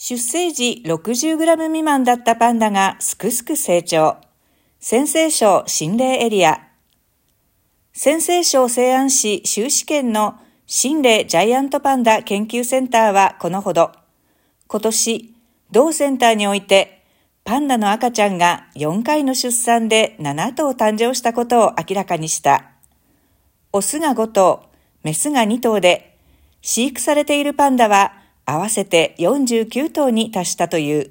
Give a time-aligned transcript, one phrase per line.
[0.00, 4.16] 出生時 60g 未満だったパンダがすくすく成長。
[4.78, 6.68] 先生賞心霊エリア。
[7.92, 10.38] 先生賞西安市修士県の
[10.68, 13.90] 心霊ジャイアントパンダ研究センターはこのほど、
[14.68, 15.34] 今年、
[15.72, 17.02] 同センターにおいて、
[17.42, 22.70] パンダの赤ちゃんが4回の出産で7頭誕生したことを明らかにした。
[23.72, 24.70] オスが5頭、
[25.02, 26.16] メスが2頭で、
[26.62, 31.10] 飼育されているパンダは合わせて49頭に達したという。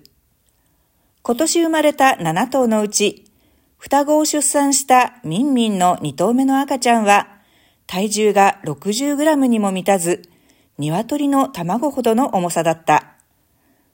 [1.22, 3.26] 今年生まれた7頭のうち、
[3.78, 7.28] 双子を出産したミンミンの2頭目の赤ちゃんは、
[7.86, 10.24] 体重が 60g にも満たず、
[10.80, 13.14] 鶏の卵ほどの重さだった。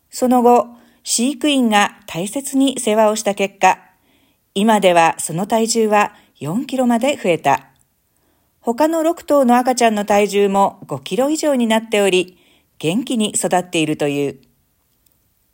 [0.09, 0.69] その後、
[1.03, 3.77] 飼育員が大切に世話をした結果、
[4.55, 7.67] 今ではその体重は4キロまで増えた。
[8.61, 12.37] 他の6頭の赤ちゃんの体重も5キロ以上になっており、
[12.83, 14.39] 元気に育っているという。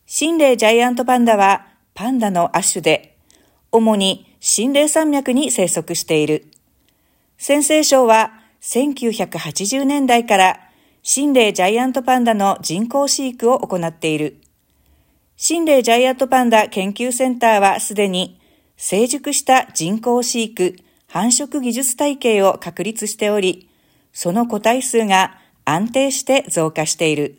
[0.07, 3.17] 心霊ジャイアントパンダはパンダの亜種で、
[3.71, 6.47] 主に心霊山脈に生息している。
[7.37, 8.31] 先生賞は
[8.61, 10.59] 1980年代から
[11.03, 14.41] 心霊ジャイアントパンダの人工飼育を行っている。
[15.37, 18.41] 心霊ジャイアントパンダ研究センターはすでに
[18.75, 23.69] 成熟した人工飼育繁殖技術体系を確立しており、
[24.13, 25.37] その個体数が
[25.71, 27.38] 安定して増加している。